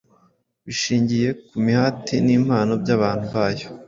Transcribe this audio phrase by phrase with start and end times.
[0.65, 3.67] bishingiye ku mihati n’impano by’abantu bayo.